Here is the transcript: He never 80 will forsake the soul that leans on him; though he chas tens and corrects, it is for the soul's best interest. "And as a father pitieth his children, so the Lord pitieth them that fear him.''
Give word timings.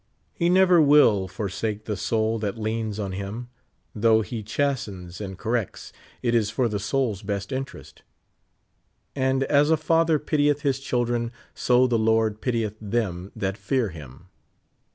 He 0.33 0.49
never 0.49 0.79
80 0.79 0.85
will 0.87 1.27
forsake 1.27 1.85
the 1.85 1.95
soul 1.95 2.39
that 2.39 2.57
leans 2.57 2.97
on 2.97 3.11
him; 3.11 3.49
though 3.93 4.21
he 4.21 4.41
chas 4.41 4.85
tens 4.85 5.21
and 5.21 5.37
corrects, 5.37 5.93
it 6.23 6.33
is 6.33 6.49
for 6.49 6.67
the 6.67 6.79
soul's 6.79 7.21
best 7.21 7.51
interest. 7.51 8.01
"And 9.15 9.43
as 9.43 9.69
a 9.69 9.77
father 9.77 10.17
pitieth 10.17 10.63
his 10.63 10.79
children, 10.79 11.31
so 11.53 11.85
the 11.85 11.99
Lord 11.99 12.41
pitieth 12.41 12.77
them 12.81 13.31
that 13.35 13.59
fear 13.59 13.89
him.'' 13.89 14.25